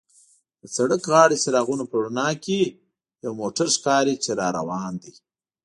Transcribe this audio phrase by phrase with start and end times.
[0.61, 2.61] د سړک غاړې څراغونو په رڼا کې
[3.23, 5.13] یو موټر ښکاري چې را روان دی.